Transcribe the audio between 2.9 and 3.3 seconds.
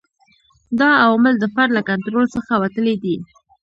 دي.